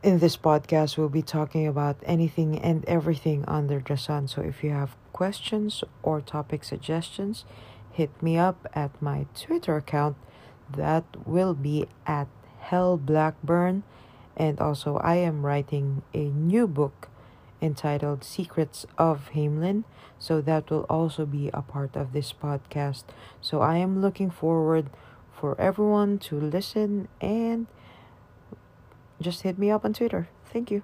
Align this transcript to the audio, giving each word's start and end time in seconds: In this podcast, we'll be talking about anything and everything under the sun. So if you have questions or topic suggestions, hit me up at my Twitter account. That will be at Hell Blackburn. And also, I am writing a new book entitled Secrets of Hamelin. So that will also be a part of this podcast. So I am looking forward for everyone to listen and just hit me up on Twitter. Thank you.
In 0.00 0.20
this 0.20 0.36
podcast, 0.36 0.96
we'll 0.96 1.08
be 1.08 1.22
talking 1.22 1.66
about 1.66 1.96
anything 2.04 2.56
and 2.60 2.84
everything 2.84 3.44
under 3.48 3.80
the 3.80 3.96
sun. 3.96 4.28
So 4.28 4.42
if 4.42 4.62
you 4.62 4.70
have 4.70 4.94
questions 5.12 5.82
or 6.04 6.20
topic 6.20 6.62
suggestions, 6.62 7.44
hit 7.90 8.10
me 8.22 8.38
up 8.38 8.68
at 8.74 8.90
my 9.02 9.26
Twitter 9.34 9.76
account. 9.76 10.16
That 10.70 11.04
will 11.26 11.52
be 11.52 11.88
at 12.06 12.28
Hell 12.60 12.96
Blackburn. 12.96 13.82
And 14.36 14.60
also, 14.60 14.98
I 14.98 15.16
am 15.16 15.44
writing 15.44 16.02
a 16.14 16.26
new 16.30 16.68
book 16.68 17.08
entitled 17.60 18.22
Secrets 18.22 18.86
of 18.98 19.30
Hamelin. 19.34 19.82
So 20.20 20.40
that 20.40 20.70
will 20.70 20.86
also 20.88 21.26
be 21.26 21.50
a 21.52 21.62
part 21.62 21.96
of 21.96 22.12
this 22.12 22.32
podcast. 22.32 23.02
So 23.40 23.62
I 23.62 23.78
am 23.78 24.00
looking 24.00 24.30
forward 24.30 24.90
for 25.32 25.60
everyone 25.60 26.18
to 26.18 26.38
listen 26.38 27.08
and 27.20 27.66
just 29.20 29.42
hit 29.42 29.58
me 29.58 29.70
up 29.70 29.84
on 29.84 29.92
Twitter. 29.92 30.28
Thank 30.52 30.70
you. 30.70 30.82